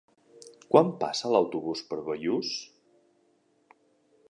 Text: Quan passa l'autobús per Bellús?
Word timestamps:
Quan 0.75 0.89
passa 1.03 1.33
l'autobús 1.35 1.85
per 1.91 2.01
Bellús? 2.09 2.51